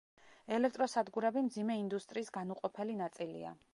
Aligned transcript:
ელექტროსადგურები 0.55 1.43
მძიმე 1.49 1.75
ინდუსტრიის 1.81 2.33
განუყოფელი 2.39 2.97
ნაწილია. 3.03 3.59